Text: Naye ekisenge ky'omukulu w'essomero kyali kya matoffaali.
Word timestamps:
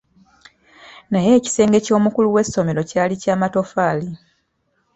Naye 1.11 1.29
ekisenge 1.39 1.77
ky'omukulu 1.85 2.27
w'essomero 2.35 2.81
kyali 2.89 3.15
kya 3.21 3.35
matoffaali. 3.41 4.09